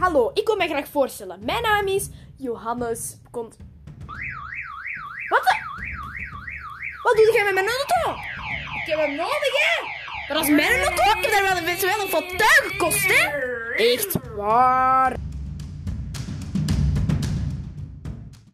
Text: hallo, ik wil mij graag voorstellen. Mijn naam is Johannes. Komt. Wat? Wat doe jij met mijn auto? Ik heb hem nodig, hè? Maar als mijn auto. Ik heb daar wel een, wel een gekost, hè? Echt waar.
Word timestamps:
hallo, 0.00 0.30
ik 0.34 0.46
wil 0.46 0.56
mij 0.56 0.68
graag 0.68 0.88
voorstellen. 0.88 1.38
Mijn 1.44 1.62
naam 1.62 1.86
is 1.86 2.08
Johannes. 2.36 3.16
Komt. 3.30 3.56
Wat? 5.28 5.42
Wat 7.02 7.16
doe 7.16 7.30
jij 7.32 7.44
met 7.44 7.54
mijn 7.54 7.66
auto? 7.66 8.20
Ik 8.80 8.86
heb 8.86 8.98
hem 8.98 9.14
nodig, 9.14 9.52
hè? 9.52 9.82
Maar 10.28 10.36
als 10.36 10.48
mijn 10.48 10.82
auto. 10.82 11.02
Ik 11.02 11.24
heb 11.24 11.32
daar 11.32 11.42
wel 11.42 11.56
een, 11.56 11.78
wel 11.80 12.00
een 12.00 12.70
gekost, 12.70 13.06
hè? 13.06 13.28
Echt 13.76 14.18
waar. 14.36 15.16